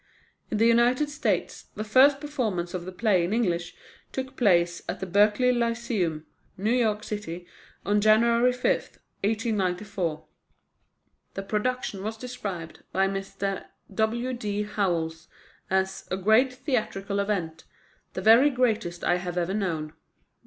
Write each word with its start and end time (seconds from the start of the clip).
In 0.49 0.57
the 0.57 0.65
United 0.65 1.11
States, 1.11 1.67
the 1.75 1.83
first 1.83 2.19
performance 2.19 2.73
of 2.73 2.85
the 2.85 2.91
play 2.91 3.23
in 3.23 3.33
English 3.33 3.75
took 4.11 4.35
place 4.35 4.81
at 4.89 4.99
the 4.99 5.05
Berkeley 5.05 5.51
Lyceum, 5.51 6.25
New 6.57 6.73
York 6.73 7.03
City, 7.03 7.45
on 7.85 8.01
January 8.01 8.51
5, 8.51 8.63
1894. 9.23 10.25
The 11.35 11.43
production 11.43 12.01
was 12.01 12.17
described 12.17 12.81
by 12.91 13.07
Mr. 13.07 13.65
W. 13.93 14.33
D. 14.33 14.63
Howells 14.63 15.27
as 15.69 16.07
"a 16.09 16.17
great 16.17 16.51
theatrical 16.51 17.19
event 17.19 17.65
the 18.13 18.21
very 18.23 18.49
greatest 18.49 19.03
I 19.03 19.17
have 19.17 19.37
ever 19.37 19.53
known." 19.53 19.93